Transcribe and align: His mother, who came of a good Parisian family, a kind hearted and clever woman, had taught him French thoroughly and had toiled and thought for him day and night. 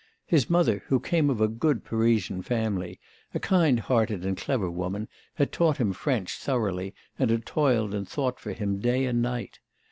His 0.25 0.49
mother, 0.49 0.81
who 0.87 0.99
came 0.99 1.29
of 1.29 1.41
a 1.41 1.47
good 1.47 1.85
Parisian 1.85 2.41
family, 2.41 2.99
a 3.35 3.39
kind 3.39 3.79
hearted 3.79 4.25
and 4.25 4.35
clever 4.35 4.67
woman, 4.67 5.07
had 5.35 5.51
taught 5.51 5.77
him 5.77 5.93
French 5.93 6.39
thoroughly 6.39 6.95
and 7.19 7.29
had 7.29 7.45
toiled 7.45 7.93
and 7.93 8.09
thought 8.09 8.39
for 8.39 8.51
him 8.51 8.79
day 8.79 9.05
and 9.05 9.21
night. 9.21 9.59